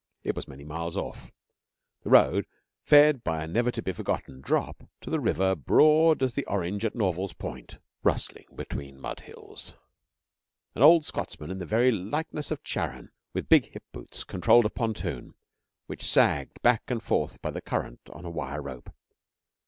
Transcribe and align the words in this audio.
It 0.23 0.35
was 0.35 0.47
many 0.47 0.65
miles 0.65 0.97
off. 0.97 1.31
The 2.01 2.09
road 2.09 2.47
fed 2.81 3.23
by 3.23 3.43
a 3.43 3.47
never 3.47 3.69
to 3.69 3.83
be 3.83 3.91
forgotten 3.91 4.41
drop, 4.41 4.89
to 5.01 5.13
a 5.13 5.19
river 5.19 5.55
broad 5.55 6.23
as 6.23 6.33
the 6.33 6.43
Orange 6.47 6.83
at 6.83 6.95
Norval's 6.95 7.33
Pont, 7.33 7.77
rustling 8.01 8.47
between 8.55 8.99
mud 8.99 9.19
hills. 9.19 9.75
An 10.73 10.81
old 10.81 11.05
Scotchman, 11.05 11.51
in 11.51 11.59
the 11.59 11.67
very 11.67 11.91
likeness 11.91 12.49
of 12.49 12.63
Charon, 12.63 13.11
with 13.35 13.47
big 13.47 13.73
hip 13.73 13.83
boots, 13.91 14.23
controlled 14.23 14.65
a 14.65 14.71
pontoon, 14.71 15.35
which 15.85 16.09
sagged 16.09 16.59
back 16.63 16.89
and 16.89 17.03
forth 17.03 17.39
by 17.39 17.51
current 17.59 17.99
on 18.11 18.25
a 18.25 18.31
wire 18.31 18.63
rope. 18.63 18.89